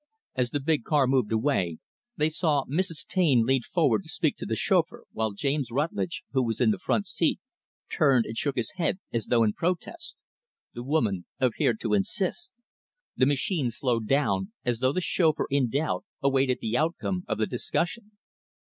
As 0.33 0.49
the 0.49 0.59
big 0.59 0.83
car 0.83 1.05
moved 1.05 1.31
away, 1.31 1.77
they 2.17 2.27
saw 2.29 2.65
Mrs. 2.65 3.05
Taine 3.05 3.45
lean 3.45 3.61
forward 3.71 4.01
to 4.01 4.09
speak 4.09 4.35
to 4.37 4.47
the 4.47 4.55
chauffeur 4.55 5.03
while 5.11 5.31
James 5.33 5.69
Rutlidge, 5.69 6.23
who 6.31 6.43
was 6.43 6.59
in 6.59 6.71
the 6.71 6.79
front 6.79 7.05
seat, 7.05 7.39
turned 7.87 8.25
and 8.25 8.35
shook 8.35 8.55
his 8.55 8.71
head 8.77 8.97
as 9.13 9.27
though 9.27 9.43
in 9.43 9.53
protest. 9.53 10.17
The 10.73 10.81
woman 10.81 11.25
appeared 11.39 11.79
to 11.81 11.93
insist. 11.93 12.53
The 13.15 13.27
machine 13.27 13.69
slowed 13.69 14.07
down, 14.07 14.53
as 14.65 14.79
though 14.79 14.91
the 14.91 15.01
chauffeur, 15.01 15.45
in 15.51 15.69
doubt, 15.69 16.03
awaited 16.19 16.57
the 16.61 16.75
outcome 16.75 17.23
of 17.27 17.37
the 17.37 17.45
discussion. 17.45 18.13